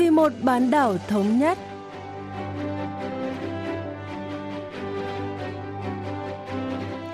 [0.00, 1.58] vì một bán đảo thống nhất.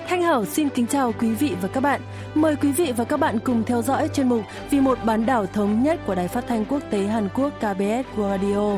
[0.07, 2.01] Thanh Hảo xin kính chào quý vị và các bạn.
[2.35, 5.45] Mời quý vị và các bạn cùng theo dõi chuyên mục Vì một bán đảo
[5.45, 8.77] thống nhất của Đài Phát thanh Quốc tế Hàn Quốc KBS World Radio.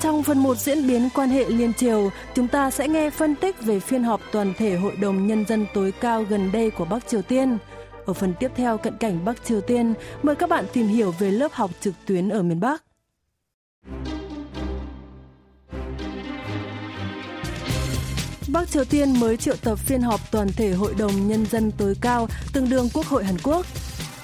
[0.00, 3.62] Trong phần 1 diễn biến quan hệ liên triều, chúng ta sẽ nghe phân tích
[3.62, 7.08] về phiên họp toàn thể Hội đồng Nhân dân tối cao gần đây của Bắc
[7.08, 7.58] Triều Tiên.
[8.10, 11.30] Ở phần tiếp theo cận cảnh Bắc Triều Tiên, mời các bạn tìm hiểu về
[11.30, 12.84] lớp học trực tuyến ở miền Bắc.
[18.52, 21.94] Bắc Triều Tiên mới triệu tập phiên họp toàn thể Hội đồng Nhân dân tối
[22.00, 23.66] cao, tương đương Quốc hội Hàn Quốc.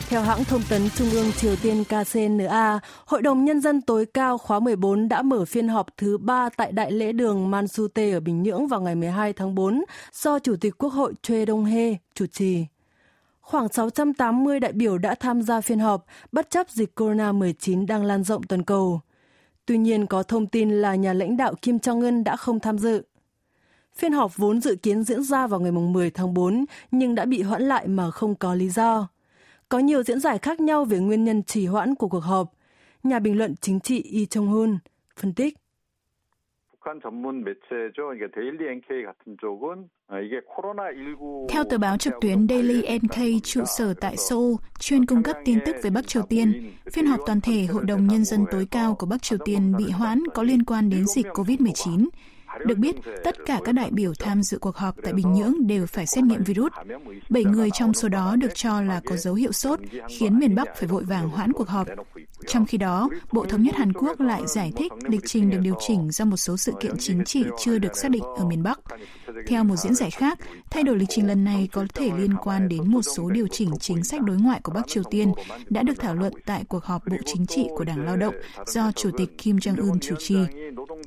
[0.09, 4.38] Theo hãng thông tấn Trung ương Triều Tiên KCNA, Hội đồng Nhân dân tối cao
[4.38, 8.42] khóa 14 đã mở phiên họp thứ ba tại Đại lễ đường Mansute ở Bình
[8.42, 12.66] Nhưỡng vào ngày 12 tháng 4 do Chủ tịch Quốc hội Choi Dong-hee chủ trì.
[13.47, 18.23] Khoảng 680 đại biểu đã tham gia phiên họp, bất chấp dịch corona-19 đang lan
[18.23, 19.01] rộng toàn cầu.
[19.66, 23.02] Tuy nhiên, có thông tin là nhà lãnh đạo Kim Jong-un đã không tham dự.
[23.95, 27.43] Phiên họp vốn dự kiến diễn ra vào ngày 10 tháng 4 nhưng đã bị
[27.43, 29.09] hoãn lại mà không có lý do.
[29.69, 32.52] Có nhiều diễn giải khác nhau về nguyên nhân trì hoãn của cuộc họp.
[33.02, 34.79] Nhà bình luận chính trị Y Chung-hun
[35.17, 35.55] phân tích.
[41.49, 45.59] Theo tờ báo trực tuyến Daily NK trụ sở tại Seoul, chuyên cung cấp tin
[45.66, 48.95] tức về Bắc Triều Tiên, phiên họp toàn thể Hội đồng Nhân dân tối cao
[48.95, 52.07] của Bắc Triều Tiên bị hoãn có liên quan đến dịch COVID-19.
[52.66, 55.87] Được biết, tất cả các đại biểu tham dự cuộc họp tại Bình Nhưỡng đều
[55.87, 56.73] phải xét nghiệm virus.
[57.29, 60.77] Bảy người trong số đó được cho là có dấu hiệu sốt, khiến miền Bắc
[60.77, 61.87] phải vội vàng hoãn cuộc họp.
[62.47, 65.75] Trong khi đó, Bộ Thống nhất Hàn Quốc lại giải thích lịch trình được điều
[65.81, 68.81] chỉnh do một số sự kiện chính trị chưa được xác định ở miền Bắc.
[69.47, 70.39] Theo một diễn giải khác,
[70.71, 73.71] thay đổi lịch trình lần này có thể liên quan đến một số điều chỉnh
[73.81, 75.33] chính sách đối ngoại của Bắc Triều Tiên
[75.69, 78.35] đã được thảo luận tại cuộc họp Bộ Chính trị của Đảng Lao động
[78.67, 80.37] do Chủ tịch Kim Jong-un chủ trì.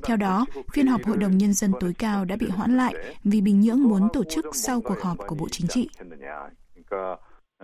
[0.02, 3.40] Theo đó, phiên họp Hội đồng Nhân dân tối cao đã bị hoãn lại vì
[3.40, 5.88] Bình Nhưỡng muốn tổ chức sau cuộc họp của Bộ Chính trị.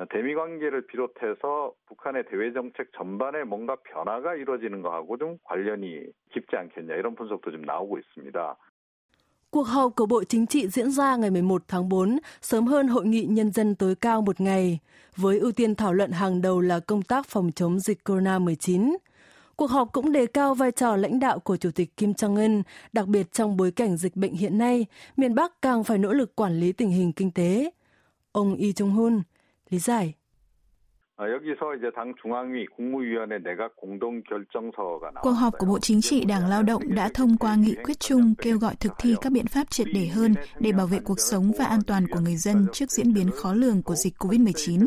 [0.10, 6.96] 대미 관계를 비롯해서 북한의 대외 정책 전반에 뭔가 변화가 이루어지는 거하고 좀 관련이 깊지 않겠냐
[6.96, 8.58] 이런 분석도 좀 나오고 있습니다.
[9.52, 13.06] Cuộc họp của Bộ Chính trị diễn ra ngày 11 tháng 4, sớm hơn Hội
[13.06, 14.80] nghị Nhân dân tối cao một ngày,
[15.16, 18.96] với ưu tiên thảo luận hàng đầu là công tác phòng chống dịch corona-19.
[19.56, 22.64] Cuộc họp cũng đề cao vai trò lãnh đạo của Chủ tịch Kim Jong-un,
[22.94, 24.86] đặc biệt trong bối cảnh dịch bệnh hiện nay,
[25.18, 27.72] miền Bắc càng phải nỗ lực quản lý tình hình kinh tế.
[28.32, 29.22] Ông Lee Jong-hun
[29.71, 30.15] Lý giải.
[35.23, 38.35] Cuộc họp của Bộ Chính trị Đảng Lao động đã thông qua nghị quyết chung
[38.39, 41.53] kêu gọi thực thi các biện pháp triệt để hơn để bảo vệ cuộc sống
[41.59, 44.87] và an toàn của người dân trước diễn biến khó lường của dịch COVID-19.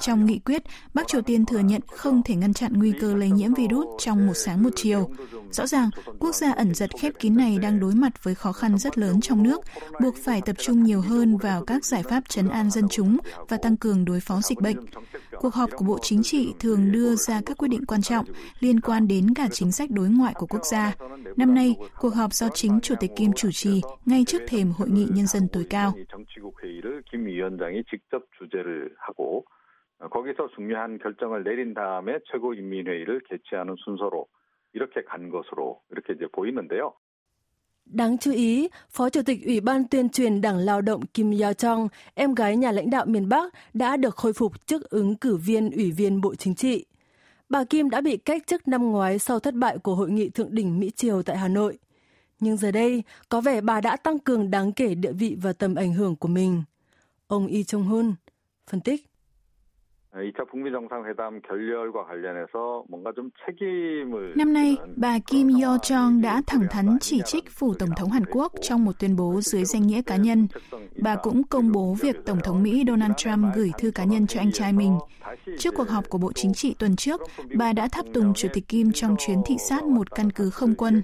[0.00, 0.62] Trong nghị quyết,
[0.94, 4.26] Bắc Triều Tiên thừa nhận không thể ngăn chặn nguy cơ lây nhiễm virus trong
[4.26, 5.10] một sáng một chiều.
[5.50, 8.78] Rõ ràng, quốc gia ẩn giật khép kín này đang đối mặt với khó khăn
[8.78, 9.60] rất lớn trong nước,
[10.00, 13.16] buộc phải tập trung nhiều hơn vào các giải pháp chấn an dân chúng
[13.48, 14.76] và tăng cường đối phó dịch bệnh.
[15.41, 18.25] Cuộc họp của Bộ Chính trị thường đưa ra các quyết định quan trọng
[18.59, 20.95] liên quan đến cả chính sách đối ngoại của quốc gia.
[21.35, 24.89] Năm nay, cuộc họp do chính Chủ tịch Kim chủ trì ngay trước thềm Hội
[24.89, 25.93] nghị Nhân dân tối cao.
[29.99, 34.27] 거기서 중요한 결정을 내린 다음에 최고인민회의를 개최하는 순서로
[34.73, 36.93] 이렇게 간 것으로 이렇게 이제 보이는데요.
[37.84, 41.52] Đáng chú ý, Phó Chủ tịch Ủy ban tuyên truyền Đảng Lao động Kim Yo
[41.52, 45.36] Chong, em gái nhà lãnh đạo miền Bắc, đã được khôi phục chức ứng cử
[45.36, 46.84] viên Ủy viên Bộ Chính trị.
[47.48, 50.54] Bà Kim đã bị cách chức năm ngoái sau thất bại của Hội nghị Thượng
[50.54, 51.78] đỉnh Mỹ-Triều tại Hà Nội.
[52.40, 55.74] Nhưng giờ đây, có vẻ bà đã tăng cường đáng kể địa vị và tầm
[55.74, 56.62] ảnh hưởng của mình.
[57.26, 58.14] Ông Y Chung-hun
[58.70, 59.11] phân tích.
[60.17, 66.41] 2차 북미 정상회담 결렬과 관련해서 뭔가 좀 책임을 Năm nay, bà Kim Yo Jong đã
[66.47, 69.87] thẳng thắn chỉ trích phủ tổng thống Hàn Quốc trong một tuyên bố dưới danh
[69.87, 70.47] nghĩa cá nhân.
[71.01, 74.39] Bà cũng công bố việc tổng thống Mỹ Donald Trump gửi thư cá nhân cho
[74.39, 74.97] anh trai mình.
[75.59, 77.21] Trước cuộc họp của Bộ Chính trị tuần trước,
[77.55, 80.75] bà đã thắp tùng Chủ tịch Kim trong chuyến thị sát một căn cứ không
[80.75, 81.01] quân.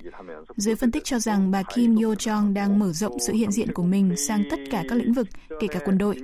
[0.56, 3.72] Giới phân tích cho rằng bà Kim Yo Jong đang mở rộng sự hiện diện
[3.74, 5.28] của mình sang tất cả các lĩnh vực,
[5.60, 6.16] kể cả quân đội.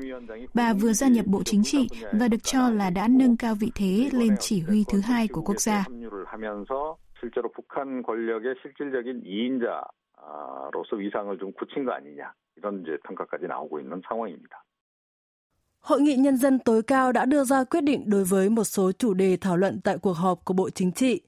[0.53, 3.71] Bà vừa gia nhập Bộ Chính trị và được cho là đã nâng cao vị
[3.75, 5.85] thế lên chỉ huy thứ hai của quốc gia.
[7.21, 14.01] 실제로 북한 권력의 실질적인 2인자로서 위상을 좀 굳힌 거 아니냐 이런 이제 평가까지 나오고 있는
[14.07, 14.63] 상황입니다.
[15.81, 18.91] Hội nghị Nhân dân tối cao đã đưa ra quyết định đối với một số
[18.91, 21.21] chủ đề thảo luận tại cuộc họp của Bộ Chính trị.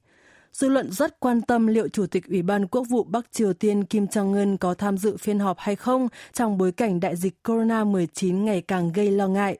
[0.52, 3.84] Dư luận rất quan tâm liệu Chủ tịch Ủy ban Quốc vụ Bắc Triều Tiên
[3.84, 8.44] Kim Jong-un có tham dự phiên họp hay không trong bối cảnh đại dịch corona-19
[8.44, 9.58] ngày càng gây lo ngại.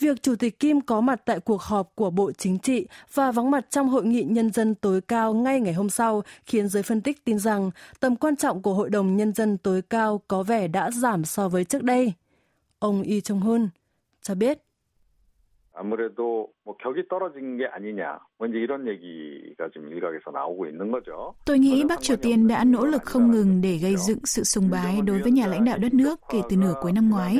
[0.00, 3.50] Việc Chủ tịch Kim có mặt tại cuộc họp của Bộ Chính trị và vắng
[3.50, 7.00] mặt trong hội nghị nhân dân tối cao ngay ngày hôm sau khiến giới phân
[7.00, 10.68] tích tin rằng tầm quan trọng của Hội đồng Nhân dân tối cao có vẻ
[10.68, 12.12] đã giảm so với trước đây.
[12.78, 13.68] Ông Y Chung-hun
[14.22, 14.58] cho biết
[15.79, 18.19] 아무래도 뭐 격이 떨어진 게 아니냐.
[18.39, 21.35] 뭐 이제 이런 얘기가 지금 일각에서 나오고 있는 거죠.
[21.45, 24.69] Tôi nghĩ Bắc Triều Tiên đã nỗ lực không ngừng để gây dựng sự sùng
[24.69, 27.39] bái đối với nhà lãnh đạo đất nước kể từ nửa cuối năm ngoái.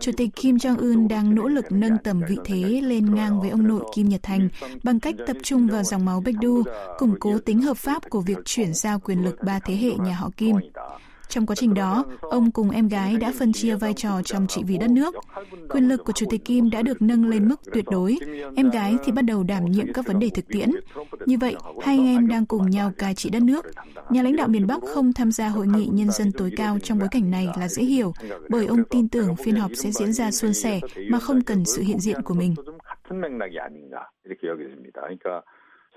[0.00, 3.68] Chủ tịch Kim Jong-un đang nỗ lực nâng tầm vị thế lên ngang với ông
[3.68, 4.48] nội Kim Nhật Thành
[4.84, 6.62] bằng cách tập trung vào dòng máu Bạch Đu,
[6.98, 10.14] củng cố tính hợp pháp của việc chuyển giao quyền lực ba thế hệ nhà
[10.14, 10.56] họ Kim.
[11.28, 14.62] Trong quá trình đó, ông cùng em gái đã phân chia vai trò trong trị
[14.66, 15.14] vì đất nước.
[15.70, 18.16] Quyền lực của Chủ tịch Kim đã được nâng lên mức tuyệt đối,
[18.56, 20.70] em gái thì bắt đầu đảm nhiệm các vấn đề thực tiễn.
[21.26, 23.66] Như vậy, hai anh em đang cùng nhau cai trị đất nước.
[24.10, 26.98] Nhà lãnh đạo miền Bắc không tham gia hội nghị nhân dân tối cao trong
[26.98, 28.12] bối cảnh này là dễ hiểu,
[28.48, 30.80] bởi ông tin tưởng phiên họp sẽ diễn ra suôn sẻ
[31.10, 32.54] mà không cần sự hiện diện của mình.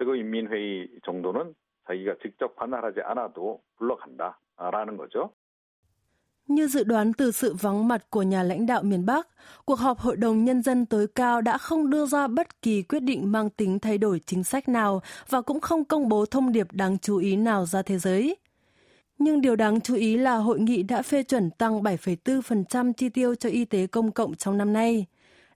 [0.01, 1.53] 최고인민회의 정도는
[1.87, 4.39] 자기가 직접 관할하지 않아도 불러간다.
[4.57, 5.33] 라는 거죠.
[6.47, 9.27] Như dự đoán từ sự vắng mặt của nhà lãnh đạo miền Bắc,
[9.65, 12.99] cuộc họp Hội đồng Nhân dân tối cao đã không đưa ra bất kỳ quyết
[12.99, 16.67] định mang tính thay đổi chính sách nào và cũng không công bố thông điệp
[16.71, 18.37] đáng chú ý nào ra thế giới.
[19.17, 23.35] Nhưng điều đáng chú ý là hội nghị đã phê chuẩn tăng 7,4% chi tiêu
[23.35, 25.05] cho y tế công cộng trong năm nay.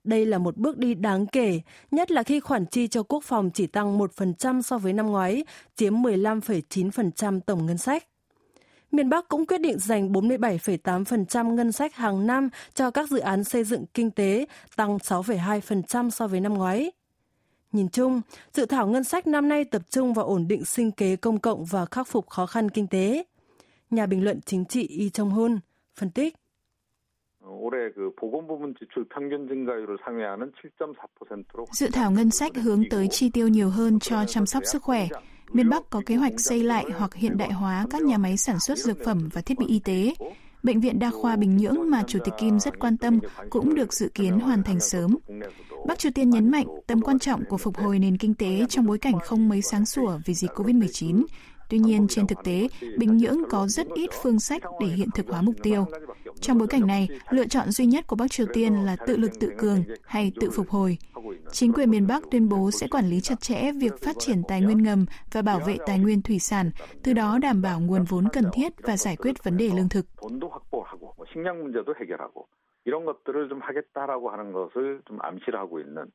[0.03, 1.61] Đây là một bước đi đáng kể,
[1.91, 5.45] nhất là khi khoản chi cho quốc phòng chỉ tăng 1% so với năm ngoái,
[5.75, 8.03] chiếm 15,9% tổng ngân sách
[8.92, 13.44] miền Bắc cũng quyết định dành 47,8% ngân sách hàng năm cho các dự án
[13.44, 14.46] xây dựng kinh tế,
[14.76, 16.92] tăng 6,2% so với năm ngoái.
[17.72, 18.20] Nhìn chung,
[18.52, 21.64] dự thảo ngân sách năm nay tập trung vào ổn định sinh kế công cộng
[21.64, 23.24] và khắc phục khó khăn kinh tế.
[23.90, 25.58] Nhà bình luận chính trị Y Trong Hun
[25.94, 26.36] phân tích.
[31.72, 35.08] Dự thảo ngân sách hướng tới chi tiêu nhiều hơn cho chăm sóc sức khỏe,
[35.52, 38.60] miền Bắc có kế hoạch xây lại hoặc hiện đại hóa các nhà máy sản
[38.60, 40.14] xuất dược phẩm và thiết bị y tế.
[40.62, 43.18] Bệnh viện Đa khoa Bình Nhưỡng mà Chủ tịch Kim rất quan tâm
[43.50, 45.16] cũng được dự kiến hoàn thành sớm.
[45.86, 48.86] Bắc Triều Tiên nhấn mạnh tầm quan trọng của phục hồi nền kinh tế trong
[48.86, 51.24] bối cảnh không mấy sáng sủa vì dịch COVID-19.
[51.68, 52.68] Tuy nhiên, trên thực tế,
[52.98, 55.86] Bình Nhưỡng có rất ít phương sách để hiện thực hóa mục tiêu.
[56.41, 59.31] Trong bối cảnh này, lựa chọn duy nhất của Bắc Triều Tiên là tự lực
[59.39, 60.97] tự cường hay tự phục hồi.
[61.51, 64.61] Chính quyền miền Bắc tuyên bố sẽ quản lý chặt chẽ việc phát triển tài
[64.61, 66.71] nguyên ngầm và bảo vệ tài nguyên thủy sản,
[67.03, 70.05] từ đó đảm bảo nguồn vốn cần thiết và giải quyết vấn đề lương thực.
[72.85, 76.05] 이런 것들을 좀 하겠다라고 하는 것을 좀 암시를 하고 있는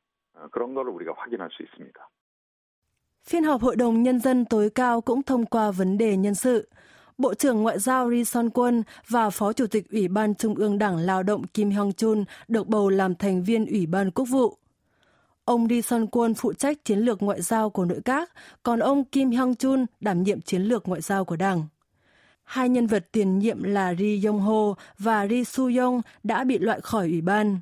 [0.51, 2.09] 그런 거를 우리가 확인할 수 있습니다.
[3.23, 6.67] Phiên họp Hội đồng Nhân dân tối cao cũng thông qua vấn đề nhân sự.
[7.18, 10.78] Bộ trưởng Ngoại giao Ri Son Kwon và Phó Chủ tịch Ủy ban Trung ương
[10.78, 14.56] Đảng Lao động Kim Hyung Chun được bầu làm thành viên Ủy ban Quốc vụ.
[15.44, 18.32] Ông Ri Son Kwon phụ trách chiến lược ngoại giao của nội các,
[18.62, 21.66] còn ông Kim Hyung Chun đảm nhiệm chiến lược ngoại giao của Đảng.
[22.44, 26.58] Hai nhân vật tiền nhiệm là Ri Yong Ho và Ri Su Yong đã bị
[26.58, 27.60] loại khỏi ủy ban.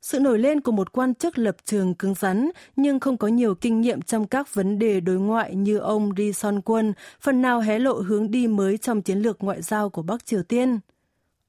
[0.00, 3.54] Sự nổi lên của một quan chức lập trường cứng rắn nhưng không có nhiều
[3.54, 7.60] kinh nghiệm trong các vấn đề đối ngoại như ông Ri Son Kwon phần nào
[7.60, 10.78] hé lộ hướng đi mới trong chiến lược ngoại giao của Bắc Triều Tiên.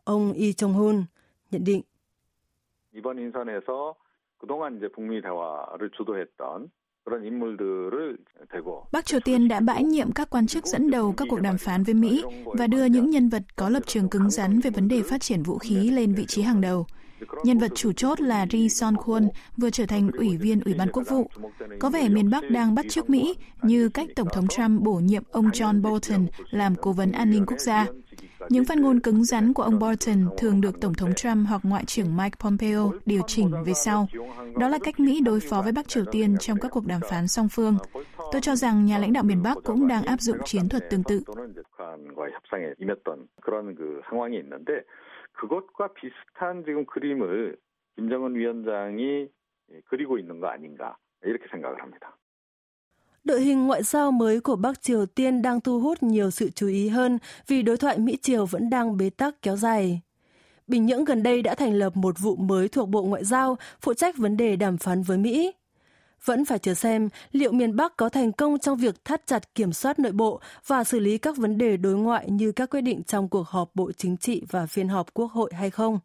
[0.03, 1.03] Ông Lee Jong-hun
[1.51, 1.81] nhận định.
[2.95, 3.95] 이번 인선에서
[4.37, 6.69] 그동안 이제 북미 대화를 주도했던
[8.91, 11.83] Bắc Triều Tiên đã bãi nhiệm các quan chức dẫn đầu các cuộc đàm phán
[11.83, 15.01] với Mỹ và đưa những nhân vật có lập trường cứng rắn về vấn đề
[15.01, 16.85] phát triển vũ khí lên vị trí hàng đầu.
[17.44, 20.88] Nhân vật chủ chốt là Ri Son Kwon, vừa trở thành ủy viên Ủy ban
[20.92, 21.30] Quốc vụ.
[21.78, 25.22] Có vẻ miền Bắc đang bắt chước Mỹ, như cách Tổng thống Trump bổ nhiệm
[25.30, 27.86] ông John Bolton làm cố vấn an ninh quốc gia.
[28.48, 31.84] Những phát ngôn cứng rắn của ông Bolton thường được Tổng thống Trump hoặc Ngoại
[31.84, 34.08] trưởng Mike Pompeo điều chỉnh về sau.
[34.58, 37.28] Đó là cách Mỹ đối phó với Bắc Triều Tiên trong các cuộc đàm phán
[37.28, 37.76] song phương.
[38.32, 41.02] Tôi cho rằng nhà lãnh đạo miền Bắc cũng đang áp dụng chiến thuật tương
[41.02, 41.22] tự.
[45.39, 47.57] 그것과 비슷한 지금 그림을
[47.95, 49.27] 김정은 위원장이
[49.85, 52.17] 그리고 있는 거 아닌가 이렇게 생각을 합니다.
[53.23, 56.67] Đội hình ngoại giao mới của Bắc Triều Tiên đang thu hút nhiều sự chú
[56.67, 60.01] ý hơn vì đối thoại Mỹ-Triều vẫn đang bế tắc kéo dài.
[60.67, 63.93] Bình Nhưỡng gần đây đã thành lập một vụ mới thuộc Bộ Ngoại giao phụ
[63.93, 65.51] trách vấn đề đàm phán với Mỹ.
[66.24, 69.72] Vẫn phải chờ xem liệu miền Bắc có thành công trong việc thắt chặt kiểm
[69.72, 73.02] soát nội bộ và xử lý các vấn đề đối ngoại như các quyết định
[73.02, 75.98] trong cuộc họp Bộ Chính trị và phiên họp Quốc hội hay không.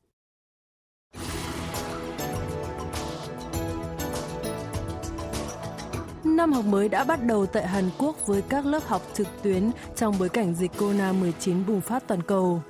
[6.23, 9.71] Năm học mới đã bắt đầu tại Hàn Quốc với các lớp học trực tuyến
[9.95, 12.61] trong bối cảnh dịch Corona-19 bùng phát toàn cầu.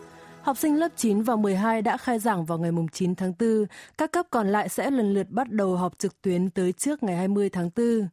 [0.46, 3.66] Học sinh lớp 9 và 12 đã khai giảng vào ngày 9 tháng 4,
[3.98, 7.16] các cấp còn lại sẽ lần lượt bắt đầu học trực tuyến tới trước ngày
[7.16, 8.08] 20 tháng 4.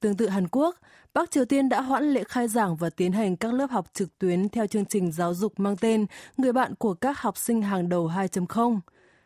[0.00, 0.76] Tương tự Hàn Quốc,
[1.14, 4.18] Bắc Triều Tiên đã hoãn lễ khai giảng và tiến hành các lớp học trực
[4.18, 7.88] tuyến theo chương trình giáo dục mang tên Người bạn của các học sinh hàng
[7.88, 8.78] đầu 2.0.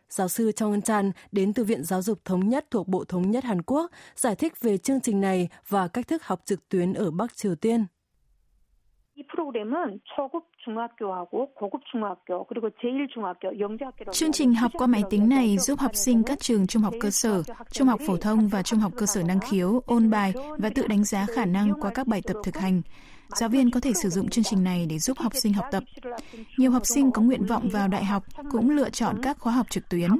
[0.09, 3.31] Giáo sư Chong Eun Chan đến từ Viện Giáo dục Thống nhất thuộc Bộ Thống
[3.31, 6.93] nhất Hàn Quốc giải thích về chương trình này và cách thức học trực tuyến
[6.93, 7.85] ở Bắc Triều Tiên.
[14.11, 17.09] Chương trình học qua máy tính này giúp học sinh các trường trung học cơ
[17.09, 20.69] sở, trung học phổ thông và trung học cơ sở năng khiếu ôn bài và
[20.75, 22.81] tự đánh giá khả năng qua các bài tập thực hành.
[23.35, 25.83] Giáo viên có thể sử dụng chương trình này để giúp học sinh học tập.
[26.57, 29.69] Nhiều học sinh có nguyện vọng vào đại học cũng lựa chọn các khóa học
[29.69, 30.11] trực tuyến.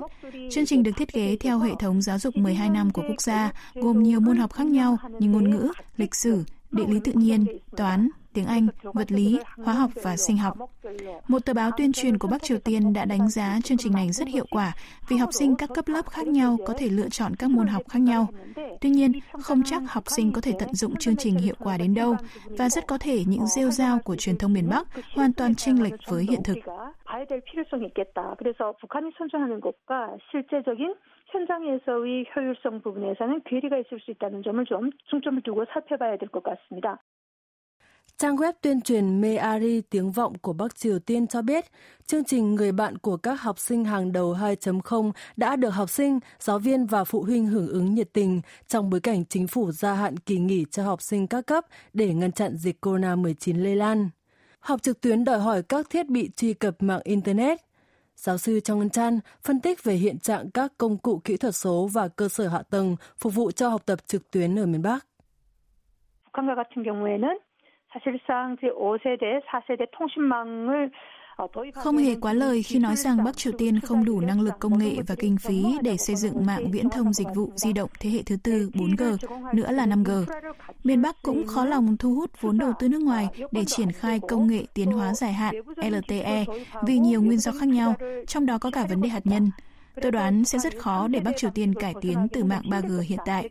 [0.51, 3.51] Chương trình được thiết kế theo hệ thống giáo dục 12 năm của quốc gia,
[3.75, 7.45] gồm nhiều môn học khác nhau như ngôn ngữ, lịch sử, địa lý tự nhiên,
[7.77, 10.58] toán, tiếng Anh, vật lý, hóa học và sinh học.
[11.28, 14.12] Một tờ báo tuyên truyền của Bắc Triều Tiên đã đánh giá chương trình này
[14.12, 14.72] rất hiệu quả
[15.08, 17.82] vì học sinh các cấp lớp khác nhau có thể lựa chọn các môn học
[17.88, 18.28] khác nhau.
[18.80, 21.94] Tuy nhiên, không chắc học sinh có thể tận dụng chương trình hiệu quả đến
[21.94, 22.16] đâu
[22.58, 25.82] và rất có thể những rêu rao của truyền thông miền Bắc hoàn toàn chênh
[25.82, 26.58] lệch với hiện thực.
[31.34, 37.02] 현장에서의 효율성 부분에서는 괴리가 있을 수 있다는 점을 좀 중점을 두고 살펴봐야 될 것 같습니다.
[38.18, 41.64] Trang web tuyên truyền Meari tiếng vọng của Bắc Triều Tiên cho biết,
[42.06, 46.18] chương trình Người bạn của các học sinh hàng đầu 2.0 đã được học sinh,
[46.38, 49.94] giáo viên và phụ huynh hưởng ứng nhiệt tình trong bối cảnh chính phủ gia
[49.94, 54.10] hạn kỳ nghỉ cho học sinh các cấp để ngăn chặn dịch COVID-19 lây lan.
[54.60, 57.60] Học trực tuyến đòi hỏi các thiết bị truy cập mạng Internet.
[58.16, 61.54] Giáo sư Trong Ngân Chan phân tích về hiện trạng các công cụ kỹ thuật
[61.54, 64.82] số và cơ sở hạ tầng phục vụ cho học tập trực tuyến ở miền
[64.82, 65.06] Bắc.
[66.34, 67.38] 북한과 같은 경우에는
[67.92, 70.90] 사실상 제5세대, 4세대 통신망을
[71.74, 74.78] Không hề quá lời khi nói rằng Bắc Triều Tiên không đủ năng lực công
[74.78, 78.10] nghệ và kinh phí để xây dựng mạng viễn thông dịch vụ di động thế
[78.10, 79.16] hệ thứ tư 4G,
[79.52, 80.24] nữa là 5G.
[80.84, 84.20] Miền Bắc cũng khó lòng thu hút vốn đầu tư nước ngoài để triển khai
[84.28, 86.44] công nghệ tiến hóa dài hạn LTE
[86.86, 87.94] vì nhiều nguyên do khác nhau,
[88.26, 89.50] trong đó có cả vấn đề hạt nhân.
[90.02, 93.18] Tôi đoán sẽ rất khó để Bắc Triều Tiên cải tiến từ mạng 3G hiện
[93.26, 93.50] tại.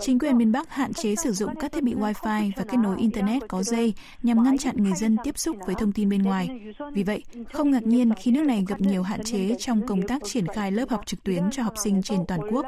[0.00, 2.96] Chính quyền miền Bắc hạn chế sử dụng các thiết bị Wi-Fi và kết nối
[2.98, 6.72] Internet có dây nhằm ngăn chặn người dân tiếp xúc với thông tin bên ngoài.
[6.92, 7.22] Vì vậy,
[7.52, 10.72] không ngạc nhiên khi nước này gặp nhiều hạn chế trong công tác triển khai
[10.72, 12.66] lớp học trực tuyến cho học sinh trên toàn quốc.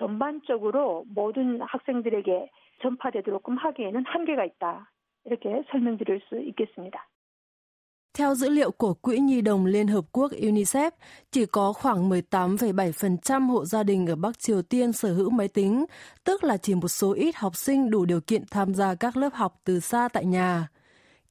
[0.00, 2.48] 전반적으로 모든 학생들에게
[2.82, 4.90] 전파되도록끔 하기에는 한계가 있다.
[5.26, 7.06] 이렇게 설명드릴 수 있겠습니다.
[8.15, 10.91] Theo dữ liệu của Quỹ Nhi đồng Liên Hợp Quốc UNICEF,
[11.31, 15.85] chỉ có khoảng 18,7% hộ gia đình ở Bắc Triều Tiên sở hữu máy tính,
[16.23, 19.29] tức là chỉ một số ít học sinh đủ điều kiện tham gia các lớp
[19.33, 20.67] học từ xa tại nhà.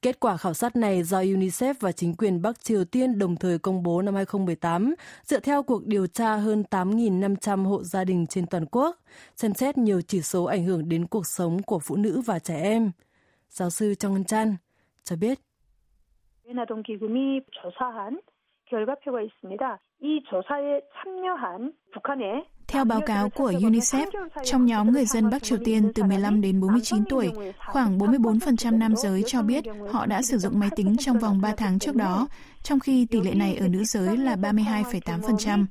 [0.03, 3.59] Kết quả khảo sát này do UNICEF và chính quyền Bắc Triều Tiên đồng thời
[3.59, 8.47] công bố năm 2018, dựa theo cuộc điều tra hơn 8.500 hộ gia đình trên
[8.47, 8.97] toàn quốc,
[9.37, 12.63] xem xét nhiều chỉ số ảnh hưởng đến cuộc sống của phụ nữ và trẻ
[12.63, 12.91] em.
[13.51, 14.57] Giáo sư Trong Ngân Chan
[15.05, 15.39] cho biết.
[16.47, 18.21] 유엔아동기금이 조사한
[18.67, 19.79] 결과표가 있습니다.
[20.01, 24.07] 이 조사에 참여한 북한의 Theo báo cáo của UNICEF,
[24.45, 28.97] trong nhóm người dân Bắc Triều Tiên từ 15 đến 49 tuổi, khoảng 44% nam
[28.97, 32.29] giới cho biết họ đã sử dụng máy tính trong vòng 3 tháng trước đó,
[32.63, 35.67] trong khi tỷ lệ này ở nữ giới là 32,8%.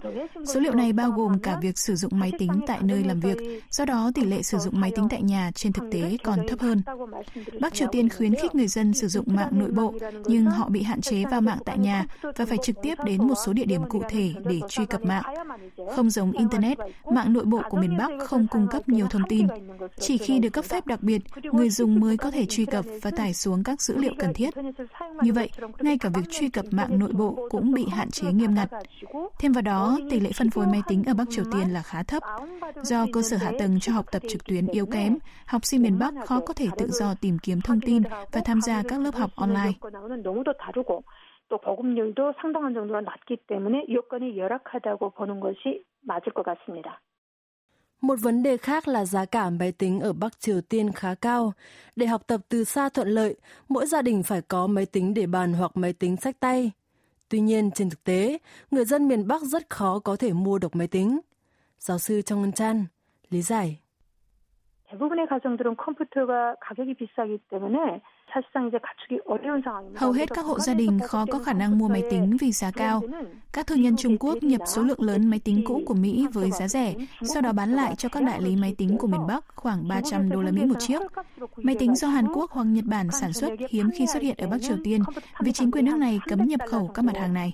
[0.46, 3.38] Số liệu này bao gồm cả việc sử dụng máy tính tại nơi làm việc,
[3.70, 6.60] do đó tỷ lệ sử dụng máy tính tại nhà trên thực tế còn thấp
[6.60, 6.82] hơn.
[7.62, 9.94] Bắc Triều Tiên khuyến khích người dân sử dụng mạng nội bộ,
[10.26, 13.36] nhưng họ bị hạn chế vào mạng tại nhà và phải trực tiếp đến một
[13.46, 15.24] số địa điểm cụ thể để truy cập mạng.
[15.96, 16.78] Không giống Internet,
[17.12, 19.48] mạng nội bộ của miền Bắc không cung cấp nhiều thông tin.
[20.00, 23.12] Chỉ khi được cấp phép đặc biệt, người dùng mới có thể truy cập và
[23.12, 24.54] tải xuống các dữ liệu cần thiết.
[25.22, 28.56] Như vậy, ngay cả việc truy cập mạng nội bộ cũng bị hạn chế nghiêm
[28.56, 28.70] ngặt.
[29.40, 32.04] Thêm vào đó, tỷ lệ phân phối máy tính ở Bắc Triều Tiên là khá
[32.04, 32.24] thấp.
[32.84, 36.00] Do cơ sở hạ tầng cho học tập trực tuyến yếu kém, học sinh miền
[36.00, 39.16] Bắc khó có thể tự do tìm kiếm thông tin và tham gia các lớp
[39.16, 39.72] học online.
[41.53, 47.01] 또 보급률도 상당한 정도가 낮기 때문에 여건이 열악하다고 보는 것이 맞을 것 같습니다.
[48.01, 51.53] Một vấn đề khác là giá cả máy tính ở Bắc Triều Tiên khá cao.
[51.97, 53.37] Để học tập từ xa thuận lợi,
[53.69, 56.73] mỗi gia đình phải có máy tính để bàn hoặc máy tính sách tay.
[57.29, 58.39] Tuy nhiên, trên thực tế,
[58.71, 61.21] người dân miền Bắc rất khó có thể mua được máy tính.
[61.79, 62.87] Giáo sư Trong Ngân Chan
[63.31, 63.79] lý giải.
[64.91, 68.01] 대부분의 가정들은 컴퓨터가 가격이 비싸기 때문에
[69.96, 72.72] Hầu hết các hộ gia đình khó có khả năng mua máy tính vì giá
[72.72, 73.02] cao.
[73.54, 76.52] Các thương nhân Trung Quốc nhập số lượng lớn máy tính cũ của Mỹ với
[76.52, 79.46] giá rẻ, sau đó bán lại cho các đại lý máy tính của miền Bắc
[79.56, 81.02] khoảng 300 đô la Mỹ một chiếc.
[81.58, 84.48] Máy tính do Hàn Quốc hoặc Nhật Bản sản xuất hiếm khi xuất hiện ở
[84.48, 85.02] Bắc Triều Tiên
[85.40, 87.54] vì chính quyền nước này cấm nhập khẩu các mặt hàng này.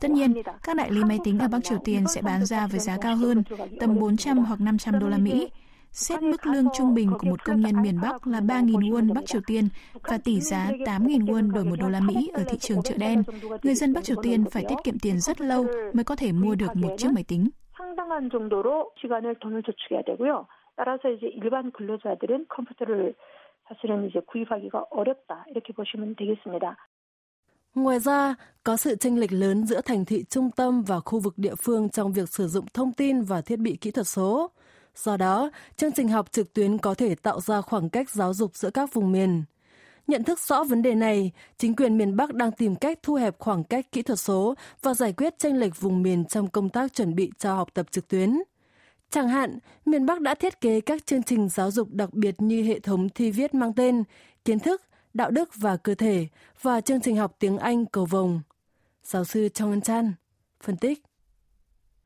[0.00, 2.80] Tất nhiên, các đại lý máy tính ở Bắc Triều Tiên sẽ bán ra với
[2.80, 3.42] giá cao hơn,
[3.80, 5.48] tầm 400 hoặc 500 đô la Mỹ,
[5.91, 9.25] xét mức lương trung bình của một công nhân miền Bắc là 3.000 won Bắc
[9.25, 9.67] Triều Tiên
[10.03, 13.23] và tỷ giá 8.000 won đổi một đô la Mỹ ở thị trường chợ đen,
[13.63, 16.55] người dân Bắc Triều Tiên phải tiết kiệm tiền rất lâu mới có thể mua
[16.55, 17.49] được một chiếc máy tính.
[17.77, 20.47] 상당한 정도로 시간을 돈을 저축해야 되고요.
[20.75, 23.15] 따라서 이제 일반 근로자들은 컴퓨터를
[23.67, 26.77] 사실은 이제 구입하기가 어렵다 이렇게 보시면 되겠습니다.
[27.75, 31.33] Ngoài ra, có sự chênh lệch lớn giữa thành thị trung tâm và khu vực
[31.37, 34.51] địa phương trong việc sử dụng thông tin và thiết bị kỹ thuật số.
[34.96, 38.56] Do đó, chương trình học trực tuyến có thể tạo ra khoảng cách giáo dục
[38.56, 39.44] giữa các vùng miền.
[40.06, 43.38] Nhận thức rõ vấn đề này, chính quyền miền Bắc đang tìm cách thu hẹp
[43.38, 46.94] khoảng cách kỹ thuật số và giải quyết tranh lệch vùng miền trong công tác
[46.94, 48.38] chuẩn bị cho học tập trực tuyến.
[49.10, 52.62] Chẳng hạn, miền Bắc đã thiết kế các chương trình giáo dục đặc biệt như
[52.62, 54.04] hệ thống thi viết mang tên
[54.44, 54.82] Kiến thức,
[55.14, 56.26] Đạo đức và Cơ thể
[56.62, 58.40] và chương trình học tiếng Anh cầu vồng.
[59.04, 60.12] Giáo sư Trong Ân Chan
[60.62, 61.02] phân tích.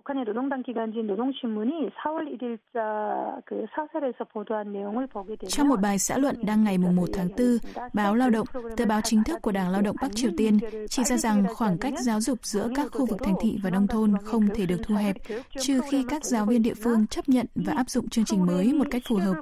[0.06, 6.00] 북한의 노동당 기관지인 노동신문이 4월 1일자 그 사설에서 보도한 내용을 보게 되면 Trong một bài
[6.00, 7.58] xã luận đăng ngày 1 tháng 4,
[7.94, 11.04] báo Lao động, tờ báo chính thức của Đảng Lao động Bắc Triều Tiên, chỉ
[11.04, 14.14] ra rằng khoảng cách giáo dục giữa các khu vực thành thị và nông thôn
[14.24, 15.16] không thể được thu hẹp,
[15.60, 18.74] trừ khi các giáo viên địa phương chấp nhận và áp dụng chương trình mới
[18.74, 19.36] một cách phù hợp.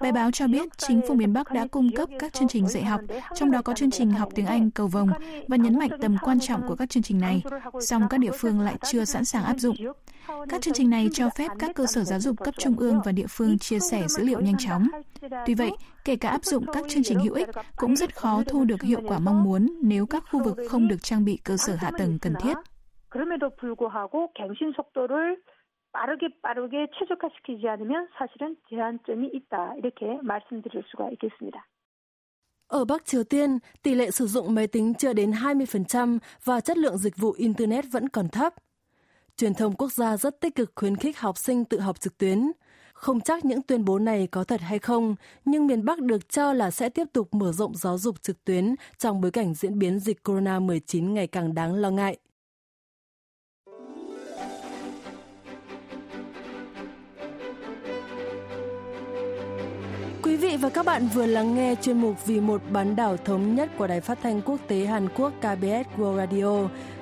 [0.00, 2.84] Bài báo cho biết chính phủ miền Bắc đã cung cấp các chương trình dạy
[2.84, 3.00] học,
[3.34, 5.10] trong đó có chương trình học tiếng Anh cầu vồng
[5.48, 7.42] và nhấn mạnh tầm quan trọng của các chương trình này,
[7.80, 9.76] song các địa phương lại chưa sẵn sàng áp dụng.
[10.48, 13.12] Các chương trình này cho phép các cơ sở giáo dục cấp trung ương và
[13.12, 14.88] địa phương chia sẻ dữ liệu nhanh chóng.
[15.46, 15.70] Tuy vậy,
[16.04, 19.00] kể cả áp dụng các chương trình hữu ích cũng rất khó thu được hiệu
[19.08, 22.18] quả mong muốn nếu các khu vực không được trang bị cơ sở hạ tầng
[22.22, 22.54] cần thiết.
[23.10, 25.36] 그럼에도 불구하고 갱신 속도를
[25.92, 29.74] 빠르게 빠르게 최적화시키지 않으면 사실은 제한점이 있다.
[29.80, 31.58] 이렇게 말씀드릴 수가 있겠습니다.
[32.68, 36.78] Ở Bắc Triều Tiên, tỷ lệ sử dụng máy tính chưa đến 20% và chất
[36.78, 38.54] lượng dịch vụ Internet vẫn còn thấp.
[39.37, 42.51] Truyền thông quốc gia rất tích cực khuyến khích học sinh tự học trực tuyến.
[42.93, 45.15] Không chắc những tuyên bố này có thật hay không,
[45.45, 48.75] nhưng miền Bắc được cho là sẽ tiếp tục mở rộng giáo dục trực tuyến
[48.97, 52.17] trong bối cảnh diễn biến dịch corona-19 ngày càng đáng lo ngại.
[60.23, 63.55] Quý vị và các bạn vừa lắng nghe chuyên mục Vì một bán đảo thống
[63.55, 66.69] nhất của Đài Phát thanh Quốc tế Hàn Quốc KBS World Radio.